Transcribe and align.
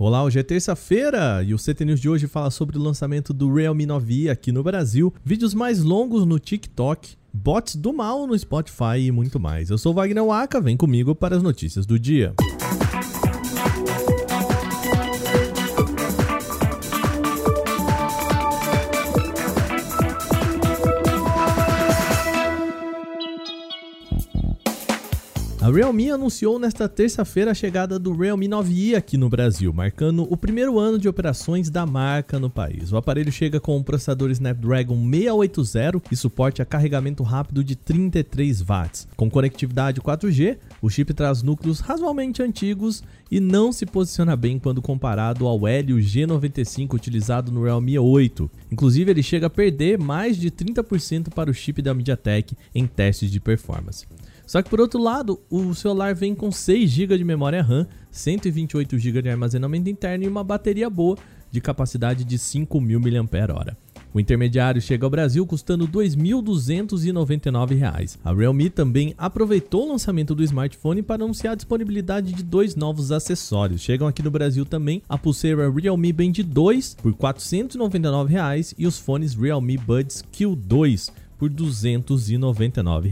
Olá, 0.00 0.22
hoje 0.22 0.38
é 0.38 0.44
terça-feira 0.44 1.42
e 1.42 1.52
o 1.52 1.56
CT 1.58 1.84
News 1.84 2.00
de 2.00 2.08
hoje 2.08 2.28
fala 2.28 2.52
sobre 2.52 2.78
o 2.78 2.80
lançamento 2.80 3.32
do 3.32 3.52
Realme 3.52 3.84
9i 3.84 4.30
aqui 4.30 4.52
no 4.52 4.62
Brasil, 4.62 5.12
vídeos 5.24 5.54
mais 5.54 5.82
longos 5.82 6.24
no 6.24 6.38
TikTok, 6.38 7.16
bots 7.32 7.74
do 7.74 7.92
mal 7.92 8.24
no 8.24 8.38
Spotify 8.38 9.00
e 9.00 9.10
muito 9.10 9.40
mais. 9.40 9.70
Eu 9.70 9.76
sou 9.76 9.92
Wagner 9.92 10.24
Waka, 10.24 10.60
vem 10.60 10.76
comigo 10.76 11.16
para 11.16 11.34
as 11.34 11.42
notícias 11.42 11.84
do 11.84 11.98
dia. 11.98 12.32
A 25.60 25.72
Realme 25.72 26.08
anunciou 26.08 26.56
nesta 26.56 26.88
terça-feira 26.88 27.50
a 27.50 27.54
chegada 27.54 27.98
do 27.98 28.16
Realme 28.16 28.48
9i 28.48 28.94
aqui 28.94 29.16
no 29.16 29.28
Brasil, 29.28 29.72
marcando 29.72 30.22
o 30.32 30.36
primeiro 30.36 30.78
ano 30.78 31.00
de 31.00 31.08
operações 31.08 31.68
da 31.68 31.84
marca 31.84 32.38
no 32.38 32.48
país. 32.48 32.92
O 32.92 32.96
aparelho 32.96 33.32
chega 33.32 33.58
com 33.58 33.76
um 33.76 33.82
processador 33.82 34.30
Snapdragon 34.30 34.94
680 34.94 36.02
e 36.12 36.16
suporte 36.16 36.62
a 36.62 36.64
carregamento 36.64 37.24
rápido 37.24 37.64
de 37.64 37.74
33 37.74 38.62
watts. 38.62 39.08
Com 39.16 39.28
conectividade 39.28 40.00
4G, 40.00 40.58
o 40.80 40.88
chip 40.88 41.12
traz 41.12 41.42
núcleos 41.42 41.80
razoavelmente 41.80 42.40
antigos 42.40 43.02
e 43.28 43.40
não 43.40 43.72
se 43.72 43.84
posiciona 43.84 44.36
bem 44.36 44.60
quando 44.60 44.80
comparado 44.80 45.44
ao 45.44 45.66
Helio 45.66 45.96
G95 45.96 46.94
utilizado 46.94 47.50
no 47.50 47.64
Realme 47.64 47.98
8. 47.98 48.48
Inclusive, 48.70 49.10
ele 49.10 49.24
chega 49.24 49.48
a 49.48 49.50
perder 49.50 49.98
mais 49.98 50.36
de 50.36 50.52
30% 50.52 51.30
para 51.30 51.50
o 51.50 51.54
chip 51.54 51.82
da 51.82 51.92
MediaTek 51.92 52.56
em 52.72 52.86
testes 52.86 53.28
de 53.28 53.40
performance. 53.40 54.06
Só 54.48 54.60
que 54.62 54.70
por 54.70 54.80
outro 54.80 54.98
lado, 54.98 55.38
o 55.50 55.74
celular 55.74 56.14
vem 56.14 56.34
com 56.34 56.50
6 56.50 56.90
GB 56.90 57.18
de 57.18 57.24
memória 57.24 57.62
RAM, 57.62 57.86
128 58.10 58.98
GB 58.98 59.20
de 59.20 59.28
armazenamento 59.28 59.90
interno 59.90 60.24
e 60.24 60.28
uma 60.28 60.42
bateria 60.42 60.88
boa 60.88 61.18
de 61.50 61.60
capacidade 61.60 62.24
de 62.24 62.38
5.000 62.38 62.98
mAh. 62.98 63.76
O 64.14 64.18
intermediário 64.18 64.80
chega 64.80 65.04
ao 65.04 65.10
Brasil 65.10 65.46
custando 65.46 65.84
R$ 65.84 65.92
2.299. 65.92 68.16
A 68.24 68.32
Realme 68.32 68.70
também 68.70 69.14
aproveitou 69.18 69.84
o 69.84 69.90
lançamento 69.90 70.34
do 70.34 70.42
smartphone 70.42 71.02
para 71.02 71.22
anunciar 71.22 71.52
a 71.52 71.56
disponibilidade 71.56 72.32
de 72.32 72.42
dois 72.42 72.74
novos 72.74 73.12
acessórios. 73.12 73.82
Chegam 73.82 74.08
aqui 74.08 74.22
no 74.22 74.30
Brasil 74.30 74.64
também 74.64 75.02
a 75.06 75.18
pulseira 75.18 75.70
Realme 75.70 76.10
Band 76.10 76.32
2 76.46 76.96
por 77.02 77.12
499 77.12 78.32
reais, 78.32 78.74
e 78.78 78.86
os 78.86 78.98
fones 78.98 79.34
Realme 79.34 79.76
Buds 79.76 80.24
Q2 80.32 81.10
por 81.36 81.50
R$ 81.50 81.54
299. 81.54 83.10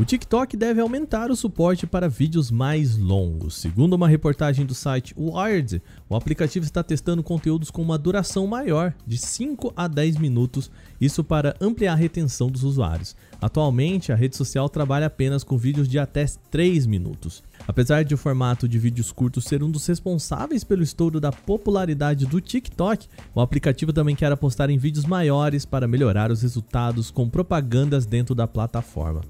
O 0.00 0.04
TikTok 0.06 0.56
deve 0.56 0.80
aumentar 0.80 1.30
o 1.30 1.36
suporte 1.36 1.86
para 1.86 2.08
vídeos 2.08 2.50
mais 2.50 2.96
longos. 2.96 3.56
Segundo 3.56 3.92
uma 3.92 4.08
reportagem 4.08 4.64
do 4.64 4.74
site 4.74 5.14
Wired, 5.14 5.82
o 6.08 6.16
aplicativo 6.16 6.64
está 6.64 6.82
testando 6.82 7.22
conteúdos 7.22 7.70
com 7.70 7.82
uma 7.82 7.98
duração 7.98 8.46
maior, 8.46 8.94
de 9.06 9.18
5 9.18 9.74
a 9.76 9.86
10 9.86 10.16
minutos, 10.16 10.70
isso 10.98 11.22
para 11.22 11.54
ampliar 11.60 11.92
a 11.92 11.96
retenção 11.96 12.50
dos 12.50 12.64
usuários. 12.64 13.14
Atualmente, 13.42 14.10
a 14.10 14.14
rede 14.14 14.38
social 14.38 14.70
trabalha 14.70 15.04
apenas 15.04 15.44
com 15.44 15.58
vídeos 15.58 15.86
de 15.86 15.98
até 15.98 16.24
3 16.50 16.86
minutos. 16.86 17.42
Apesar 17.68 18.02
de 18.02 18.14
o 18.14 18.18
formato 18.18 18.66
de 18.66 18.78
vídeos 18.78 19.12
curtos 19.12 19.44
ser 19.44 19.62
um 19.62 19.70
dos 19.70 19.86
responsáveis 19.86 20.64
pelo 20.64 20.82
estouro 20.82 21.20
da 21.20 21.30
popularidade 21.30 22.24
do 22.24 22.40
TikTok, 22.40 23.06
o 23.34 23.40
aplicativo 23.42 23.92
também 23.92 24.16
quer 24.16 24.32
apostar 24.32 24.70
em 24.70 24.78
vídeos 24.78 25.04
maiores 25.04 25.66
para 25.66 25.86
melhorar 25.86 26.30
os 26.30 26.40
resultados 26.40 27.10
com 27.10 27.28
propagandas 27.28 28.06
dentro 28.06 28.34
da 28.34 28.48
plataforma. 28.48 29.20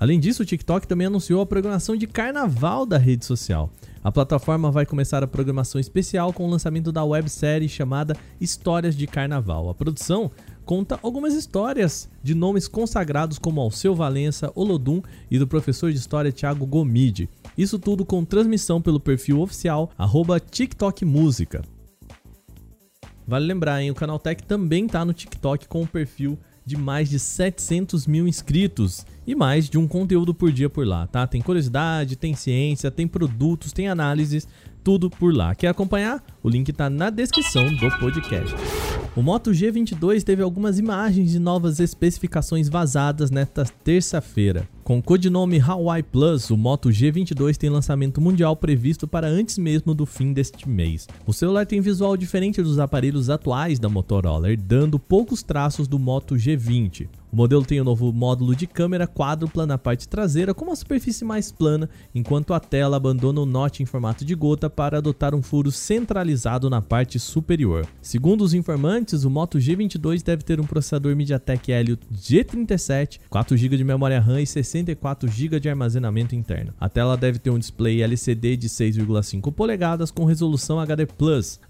Além 0.00 0.20
disso, 0.20 0.42
o 0.42 0.46
TikTok 0.46 0.86
também 0.86 1.08
anunciou 1.08 1.40
a 1.40 1.46
programação 1.46 1.96
de 1.96 2.06
carnaval 2.06 2.86
da 2.86 2.96
rede 2.96 3.24
social. 3.24 3.70
A 4.02 4.12
plataforma 4.12 4.70
vai 4.70 4.86
começar 4.86 5.24
a 5.24 5.26
programação 5.26 5.80
especial 5.80 6.32
com 6.32 6.46
o 6.46 6.50
lançamento 6.50 6.92
da 6.92 7.04
websérie 7.04 7.68
chamada 7.68 8.16
Histórias 8.40 8.96
de 8.96 9.08
Carnaval. 9.08 9.68
A 9.68 9.74
produção 9.74 10.30
conta 10.64 11.00
algumas 11.02 11.34
histórias 11.34 12.08
de 12.22 12.32
nomes 12.32 12.68
consagrados 12.68 13.38
como 13.38 13.60
Alceu 13.60 13.94
Valença, 13.94 14.52
Olodum 14.54 15.02
e 15.28 15.38
do 15.38 15.48
professor 15.48 15.90
de 15.90 15.98
história 15.98 16.30
Thiago 16.30 16.64
Gomide. 16.64 17.28
Isso 17.56 17.76
tudo 17.76 18.04
com 18.04 18.24
transmissão 18.24 18.80
pelo 18.80 19.00
perfil 19.00 19.40
oficial 19.40 19.90
TikTok 20.50 21.04
Música. 21.04 21.62
Vale 23.26 23.46
lembrar, 23.46 23.82
hein, 23.82 23.90
o 23.90 23.94
Canal 23.94 24.18
Tech 24.18 24.42
também 24.44 24.86
está 24.86 25.04
no 25.04 25.12
TikTok 25.12 25.66
com 25.68 25.82
o 25.82 25.86
perfil 25.86 26.38
de 26.68 26.76
mais 26.76 27.08
de 27.08 27.18
700 27.18 28.06
mil 28.06 28.28
inscritos 28.28 29.06
e 29.26 29.34
mais 29.34 29.70
de 29.70 29.78
um 29.78 29.88
conteúdo 29.88 30.34
por 30.34 30.52
dia 30.52 30.68
por 30.68 30.86
lá, 30.86 31.06
tá? 31.06 31.26
Tem 31.26 31.40
curiosidade, 31.40 32.14
tem 32.14 32.34
ciência, 32.34 32.90
tem 32.90 33.08
produtos, 33.08 33.72
tem 33.72 33.88
análises, 33.88 34.46
tudo 34.84 35.08
por 35.08 35.34
lá. 35.34 35.54
Quer 35.54 35.68
acompanhar? 35.68 36.22
O 36.42 36.48
link 36.48 36.72
tá 36.72 36.88
na 36.88 37.10
descrição 37.10 37.74
do 37.74 37.90
podcast. 37.98 38.54
O 39.16 39.22
Moto 39.22 39.50
G22 39.50 40.22
teve 40.22 40.40
algumas 40.40 40.78
imagens 40.78 41.32
de 41.32 41.40
novas 41.40 41.80
especificações 41.80 42.68
vazadas 42.68 43.32
nesta 43.32 43.64
terça-feira. 43.64 44.68
Com 44.84 44.98
o 44.98 45.02
codinome 45.02 45.60
Hawaii 45.60 46.02
Plus, 46.02 46.48
o 46.50 46.56
Moto 46.56 46.88
G22 46.88 47.56
tem 47.56 47.68
lançamento 47.68 48.20
mundial 48.20 48.56
previsto 48.56 49.06
para 49.06 49.26
antes 49.26 49.58
mesmo 49.58 49.92
do 49.92 50.06
fim 50.06 50.32
deste 50.32 50.66
mês. 50.68 51.06
O 51.26 51.32
celular 51.32 51.66
tem 51.66 51.80
visual 51.80 52.16
diferente 52.16 52.62
dos 52.62 52.78
aparelhos 52.78 53.28
atuais 53.28 53.78
da 53.78 53.88
Motorola, 53.88 54.56
dando 54.56 54.98
poucos 54.98 55.42
traços 55.42 55.88
do 55.88 55.98
Moto 55.98 56.36
G20. 56.36 57.08
O 57.30 57.36
modelo 57.36 57.62
tem 57.62 57.78
um 57.78 57.84
novo 57.84 58.10
módulo 58.10 58.56
de 58.56 58.66
câmera 58.66 59.06
quádrupla 59.06 59.66
na 59.66 59.76
parte 59.76 60.08
traseira 60.08 60.54
com 60.54 60.64
uma 60.64 60.76
superfície 60.76 61.26
mais 61.26 61.52
plana, 61.52 61.90
enquanto 62.14 62.54
a 62.54 62.60
tela 62.60 62.96
abandona 62.96 63.42
o 63.42 63.46
note 63.46 63.82
em 63.82 63.86
formato 63.86 64.24
de 64.24 64.34
gota 64.34 64.70
para 64.70 64.96
adotar 64.96 65.34
um 65.34 65.42
furo 65.42 65.70
centralizado 65.70 66.27
na 66.70 66.82
parte 66.82 67.18
superior. 67.18 67.86
Segundo 68.02 68.42
os 68.42 68.54
informantes, 68.54 69.24
o 69.24 69.30
Moto 69.30 69.58
G22 69.58 70.22
deve 70.22 70.42
ter 70.42 70.60
um 70.60 70.64
processador 70.64 71.14
MediaTek 71.14 71.70
Helio 71.70 71.98
G37, 72.12 73.20
4 73.30 73.56
GB 73.56 73.76
de 73.76 73.84
memória 73.84 74.20
RAM 74.20 74.40
e 74.40 74.46
64 74.46 75.28
GB 75.28 75.60
de 75.60 75.68
armazenamento 75.68 76.34
interno. 76.34 76.74
A 76.78 76.88
tela 76.88 77.16
deve 77.16 77.38
ter 77.38 77.50
um 77.50 77.58
display 77.58 78.02
LCD 78.02 78.56
de 78.56 78.68
6,5 78.68 79.52
polegadas 79.52 80.10
com 80.10 80.24
resolução 80.24 80.78
HD+, 80.80 81.06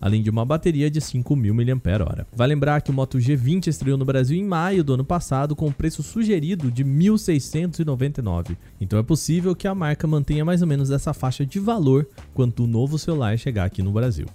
além 0.00 0.22
de 0.22 0.30
uma 0.30 0.44
bateria 0.44 0.90
de 0.90 1.00
5.000 1.00 1.52
mAh. 1.54 2.26
Vai 2.34 2.48
lembrar 2.48 2.80
que 2.80 2.90
o 2.90 2.94
Moto 2.94 3.18
G20 3.18 3.68
estreou 3.68 3.98
no 3.98 4.04
Brasil 4.04 4.36
em 4.36 4.44
maio 4.44 4.82
do 4.82 4.94
ano 4.94 5.04
passado 5.04 5.54
com 5.54 5.66
o 5.66 5.72
preço 5.72 6.02
sugerido 6.02 6.70
de 6.70 6.84
1.699. 6.84 8.56
Então 8.80 8.98
é 8.98 9.02
possível 9.02 9.54
que 9.54 9.68
a 9.68 9.74
marca 9.74 10.06
mantenha 10.06 10.44
mais 10.44 10.62
ou 10.62 10.68
menos 10.68 10.90
essa 10.90 11.12
faixa 11.12 11.44
de 11.44 11.58
valor 11.58 12.08
quando 12.34 12.60
o 12.60 12.66
novo 12.66 12.98
celular 12.98 13.38
chegar 13.38 13.64
aqui 13.64 13.82
no 13.82 13.92
Brasil. 13.92 14.26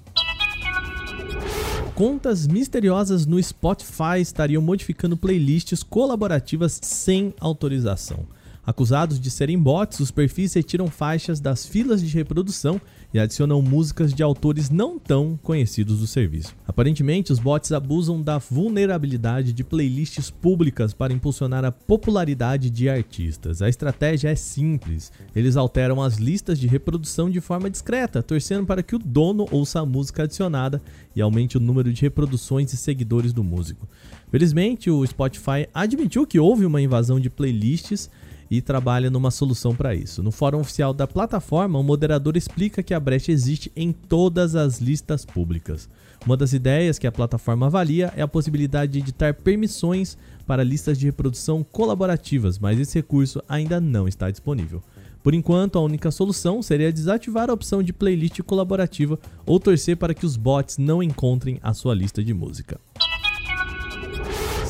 Contas 1.95 2.47
misteriosas 2.47 3.27
no 3.27 3.41
Spotify 3.41 4.19
estariam 4.19 4.63
modificando 4.63 5.15
playlists 5.15 5.83
colaborativas 5.83 6.79
sem 6.81 7.35
autorização. 7.39 8.25
Acusados 8.65 9.19
de 9.19 9.29
serem 9.29 9.59
bots, 9.59 9.99
os 9.99 10.09
perfis 10.09 10.53
retiram 10.53 10.87
faixas 10.87 11.41
das 11.41 11.65
filas 11.65 12.01
de 12.01 12.07
reprodução 12.15 12.79
e 13.13 13.19
adicionam 13.19 13.61
músicas 13.61 14.13
de 14.13 14.23
autores 14.23 14.69
não 14.69 14.97
tão 14.97 15.37
conhecidos 15.43 15.99
do 15.99 16.07
serviço. 16.07 16.55
Aparentemente, 16.65 17.33
os 17.33 17.39
bots 17.39 17.73
abusam 17.73 18.21
da 18.21 18.37
vulnerabilidade 18.37 19.51
de 19.51 19.65
playlists 19.65 20.29
públicas 20.29 20.93
para 20.93 21.11
impulsionar 21.11 21.65
a 21.65 21.73
popularidade 21.73 22.69
de 22.69 22.87
artistas. 22.87 23.61
A 23.61 23.67
estratégia 23.67 24.29
é 24.29 24.35
simples: 24.35 25.11
eles 25.35 25.57
alteram 25.57 26.01
as 26.01 26.15
listas 26.15 26.57
de 26.57 26.65
reprodução 26.65 27.29
de 27.29 27.41
forma 27.41 27.69
discreta, 27.69 28.23
torcendo 28.23 28.65
para 28.65 28.81
que 28.81 28.95
o 28.95 28.99
dono 28.99 29.45
ouça 29.51 29.81
a 29.81 29.85
música 29.85 30.23
adicionada 30.23 30.81
e 31.13 31.21
aumente 31.21 31.57
o 31.57 31.59
número 31.59 31.91
de 31.91 32.01
reproduções 32.01 32.71
e 32.71 32.77
seguidores 32.77 33.33
do 33.33 33.43
músico. 33.43 33.89
Felizmente, 34.31 34.89
o 34.89 35.05
Spotify 35.05 35.67
admitiu 35.73 36.25
que 36.25 36.39
houve 36.39 36.65
uma 36.65 36.81
invasão 36.81 37.19
de 37.19 37.29
playlists 37.29 38.09
e 38.57 38.61
trabalha 38.61 39.09
numa 39.09 39.31
solução 39.31 39.73
para 39.73 39.95
isso. 39.95 40.21
No 40.21 40.31
fórum 40.31 40.59
oficial 40.59 40.93
da 40.93 41.07
plataforma, 41.07 41.79
o 41.79 41.83
moderador 41.83 42.37
explica 42.37 42.83
que 42.83 42.93
a 42.93 42.99
brecha 42.99 43.31
existe 43.31 43.71
em 43.75 43.91
todas 43.91 44.55
as 44.55 44.79
listas 44.79 45.25
públicas. 45.25 45.89
Uma 46.23 46.37
das 46.37 46.53
ideias 46.53 46.99
que 46.99 47.07
a 47.07 47.11
plataforma 47.11 47.65
avalia 47.65 48.13
é 48.15 48.21
a 48.21 48.27
possibilidade 48.27 48.91
de 48.91 48.99
editar 48.99 49.33
permissões 49.33 50.15
para 50.45 50.63
listas 50.63 50.99
de 50.99 51.07
reprodução 51.07 51.63
colaborativas, 51.63 52.59
mas 52.59 52.79
esse 52.79 52.99
recurso 52.99 53.41
ainda 53.49 53.81
não 53.81 54.07
está 54.07 54.29
disponível. 54.29 54.83
Por 55.23 55.33
enquanto, 55.33 55.79
a 55.79 55.81
única 55.81 56.11
solução 56.11 56.61
seria 56.61 56.93
desativar 56.93 57.49
a 57.49 57.53
opção 57.53 57.81
de 57.81 57.91
playlist 57.91 58.39
colaborativa 58.41 59.17
ou 59.47 59.59
torcer 59.59 59.97
para 59.97 60.13
que 60.13 60.25
os 60.25 60.37
bots 60.37 60.77
não 60.77 61.01
encontrem 61.01 61.59
a 61.63 61.73
sua 61.73 61.95
lista 61.95 62.23
de 62.23 62.33
música. 62.33 62.79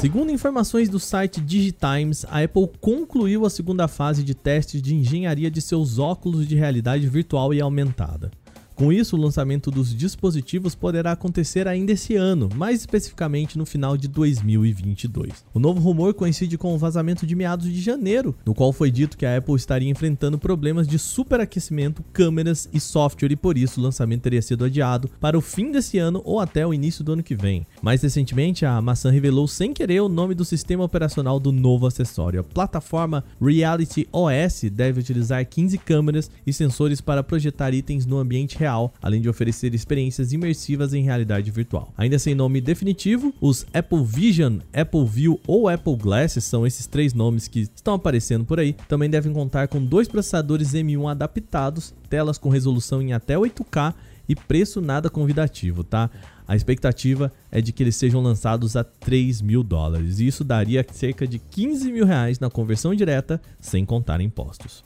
Segundo 0.04 0.34
informações 0.34 0.90
do 0.90 1.00
site 1.00 1.40
Digitimes, 1.40 2.26
a 2.26 2.44
Apple 2.44 2.70
concluiu 2.82 3.46
a 3.46 3.50
segunda 3.50 3.88
fase 3.88 4.22
de 4.22 4.36
testes 4.36 4.82
de 4.82 4.94
engenharia 4.94 5.50
de 5.50 5.62
seus 5.62 5.98
óculos 5.98 6.46
de 6.46 6.58
realidade 6.58 7.08
virtual 7.08 7.54
e 7.54 7.62
aumentada. 7.62 8.30
Com 8.76 8.92
isso, 8.92 9.16
o 9.16 9.20
lançamento 9.20 9.70
dos 9.70 9.96
dispositivos 9.96 10.74
poderá 10.74 11.12
acontecer 11.12 11.68
ainda 11.68 11.92
esse 11.92 12.16
ano, 12.16 12.50
mais 12.56 12.80
especificamente 12.80 13.58
no 13.58 13.66
final 13.66 13.96
de 13.96 14.08
2022. 14.08 15.46
O 15.54 15.60
novo 15.60 15.80
rumor 15.80 16.14
coincide 16.14 16.58
com 16.58 16.74
o 16.74 16.78
vazamento 16.78 17.26
de 17.26 17.36
meados 17.36 17.72
de 17.72 17.80
janeiro, 17.80 18.36
no 18.46 18.54
qual 18.54 18.74
foi 18.74 18.90
dito 18.90 19.18
que 19.18 19.26
a 19.26 19.38
Apple 19.38 19.56
estaria 19.56 19.90
enfrentando 19.90 20.40
problemas 20.40 20.88
de 20.88 20.98
superaquecimento, 20.98 22.04
câmeras 22.12 22.68
e 22.74 22.80
software 22.80 23.32
e 23.32 23.36
por 23.36 23.58
isso 23.58 23.80
o 23.80 23.84
lançamento 23.84 24.24
teria 24.24 24.42
sido 24.42 24.66
adiado 24.66 25.10
para 25.20 25.38
o 25.38 25.42
fim 25.42 25.72
desse 25.72 26.00
ano 26.00 26.22
ou 26.26 26.40
até 26.40 26.66
o 26.66 26.74
início 26.74 27.04
do 27.04 27.14
ano 27.14 27.24
que 27.24 27.36
vem. 27.36 27.66
Mais 27.82 28.02
recentemente, 28.02 28.66
a 28.66 28.82
maçã 28.82 29.12
revelou 29.12 29.48
sem 29.48 29.74
querer 29.74 30.02
o 30.02 30.10
nome 30.10 30.34
do 30.34 30.44
sistema 30.44 30.84
operacional 30.84 31.40
do 31.40 31.52
novo 31.52 31.86
acessório. 31.86 32.40
A 32.40 32.44
plataforma 32.44 33.24
Reality 33.40 34.08
OS 34.12 34.64
deve 34.72 35.00
utilizar 35.00 35.46
15 35.46 35.78
câmeras 35.78 36.32
e 36.46 36.52
sensores 36.52 37.02
para 37.02 37.24
projetar 37.24 37.74
itens 37.74 38.06
no 38.06 38.18
ambiente 38.18 38.58
real, 38.64 38.94
além 39.02 39.22
de 39.22 39.28
oferecer 39.28 39.74
experiências 39.76 40.32
imersivas 40.32 40.94
em 40.94 41.04
realidade 41.04 41.52
virtual. 41.52 41.94
Ainda 41.98 42.18
sem 42.18 42.34
nome 42.34 42.62
definitivo, 42.62 43.34
os 43.42 43.66
Apple 43.74 44.04
Vision, 44.04 44.60
Apple 44.74 45.06
View 45.06 45.40
ou 45.46 45.68
Apple 45.68 45.98
Glasses 45.98 46.46
são 46.46 46.66
esses 46.66 46.88
três 46.88 47.14
nomes 47.14 47.48
que 47.48 47.62
estão 47.62 47.96
aparecendo 47.96 48.46
por 48.46 48.60
aí. 48.60 48.74
Também 48.88 49.10
devem 49.10 49.34
contar 49.34 49.68
com 49.68 49.84
dois 49.84 50.08
processadores 50.08 50.74
M1 50.74 51.12
adaptados, 51.12 51.94
telas 52.10 52.38
com 52.38 52.50
resolução 52.50 53.02
em 53.02 53.12
até 53.12 53.36
8K 53.36 53.94
e 54.30 54.36
preço 54.36 54.80
nada 54.80 55.10
convidativo, 55.10 55.84
tá? 55.84 56.10
A 56.48 56.56
expectativa 56.56 57.32
é 57.52 57.60
de 57.62 57.74
que 57.74 57.84
eles 57.84 57.98
sejam 57.98 58.22
lançados 58.22 58.78
a 58.78 58.84
3 58.84 59.42
mil 59.42 59.64
dólares. 59.64 60.20
E 60.20 60.28
isso 60.28 60.44
daria 60.44 60.86
cerca 60.92 61.28
de 61.28 61.40
15 61.40 61.92
mil 61.92 62.06
reais 62.06 62.40
na 62.40 62.50
conversão 62.50 62.96
direta, 62.96 63.42
sem 63.60 63.86
contar 63.86 64.22
impostos. 64.22 64.84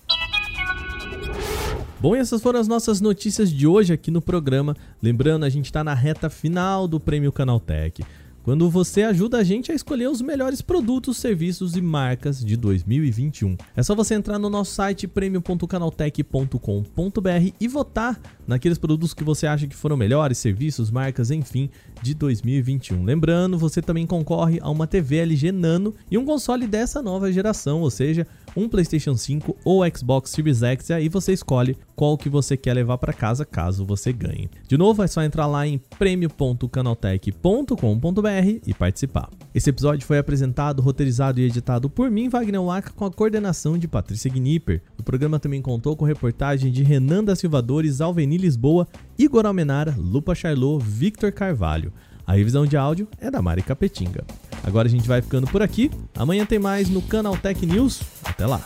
Bom, 2.00 2.16
essas 2.16 2.44
foram 2.44 2.60
as 2.60 2.68
nossas 2.68 3.02
notícias 3.02 3.52
de 3.52 3.66
hoje 3.66 3.92
aqui 3.92 4.12
no 4.12 4.22
programa. 4.22 4.76
Lembrando, 5.02 5.46
a 5.46 5.50
gente 5.50 5.66
está 5.66 5.84
na 5.84 5.96
reta 5.96 6.30
final 6.30 6.88
do 6.88 7.00
Prêmio 7.00 7.32
Canaltech 7.32 8.04
quando 8.48 8.70
você 8.70 9.04
ajuda 9.04 9.40
a 9.40 9.44
gente 9.44 9.74
a 9.74 9.76
escolher 9.76 10.08
os 10.08 10.22
melhores 10.22 10.62
produtos, 10.62 11.18
serviços 11.18 11.76
e 11.76 11.82
marcas 11.82 12.40
de 12.40 12.56
2021. 12.56 13.58
É 13.76 13.84
só 13.84 13.94
você 13.94 14.14
entrar 14.14 14.40
no 14.40 14.50
nosso 14.50 14.74
site 14.74 15.06
premium.canaltech.com.br 15.06 17.52
e 17.60 17.68
votar 17.68 18.18
naqueles 18.48 18.78
produtos 18.78 19.14
que 19.14 19.22
você 19.22 19.48
acha 19.48 19.68
que 19.68 19.76
foram 19.76 19.98
melhores, 19.98 20.38
serviços, 20.38 20.90
marcas, 20.90 21.30
enfim, 21.30 21.70
de 22.02 22.14
2021. 22.14 23.04
Lembrando, 23.04 23.58
você 23.58 23.82
também 23.82 24.08
concorre 24.08 24.60
a 24.62 24.70
uma 24.70 24.88
TV 24.88 25.18
LG 25.18 25.52
Nano 25.52 25.94
e 26.10 26.18
um 26.18 26.24
console 26.24 26.68
dessa 26.68 27.02
nova 27.02 27.30
geração, 27.30 27.82
ou 27.82 27.92
seja, 27.92 28.26
um 28.57 28.68
PlayStation 28.68 29.15
5 29.15 29.56
ou 29.63 29.83
Xbox 29.95 30.31
Series 30.31 30.63
X, 30.63 30.89
e 30.89 30.94
aí 30.94 31.07
você 31.07 31.31
escolhe 31.31 31.77
qual 31.95 32.18
que 32.18 32.27
você 32.27 32.57
quer 32.57 32.74
levar 32.74 32.98
para 32.98 33.13
casa 33.13 33.45
caso 33.45 33.86
você 33.86 34.12
ganhe. 34.12 34.50
De 34.68 34.75
novo, 34.75 35.04
é 35.04 35.07
só 35.07 35.21
entrar 35.21 35.45
lá 35.45 35.68
em 35.68 35.80
prêmio.canaltech.com.br 36.00 38.59
e 38.65 38.74
participar. 38.74 39.30
Esse 39.54 39.69
episódio 39.69 40.07
foi 40.07 40.18
apresentado, 40.18 40.81
roteirizado 40.81 41.39
e 41.39 41.44
editado 41.44 41.88
por 41.88 42.09
mim, 42.09 42.30
Wagner 42.30 42.63
Waka, 42.63 42.94
com 42.94 43.06
a 43.06 43.12
coordenação 43.12 43.77
de 43.77 43.88
Patrícia 43.88 44.31
Gnipper. 44.31 44.81
O 44.98 45.03
programa 45.03 45.39
também 45.39 45.62
contou 45.62 45.95
com 45.95 46.03
reportagem 46.03 46.71
de 46.71 46.81
Renan 46.81 47.24
da 47.24 47.36
Silvadores, 47.36 48.01
Alveni 48.01 48.38
Lisboa, 48.38 48.88
Igor 49.19 49.45
Almenara, 49.45 49.94
Lupa 49.95 50.33
Charlot, 50.33 50.83
Victor 50.83 51.31
Carvalho. 51.31 51.94
A 52.25 52.33
revisão 52.33 52.65
de 52.65 52.75
áudio 52.75 53.07
é 53.19 53.30
da 53.31 53.42
Mari 53.42 53.62
Capetinga. 53.62 54.25
Agora 54.63 54.88
a 54.88 54.92
gente 54.92 55.07
vai 55.07 55.21
ficando 55.21 55.48
por 55.48 55.62
aqui. 55.62 55.89
Amanhã 56.15 56.45
tem 56.45 56.59
mais 56.59 56.89
no 56.89 57.01
Canal 57.01 57.38
Tech 57.38 57.65
News. 57.65 58.01
Até 58.24 58.45
lá! 58.45 58.62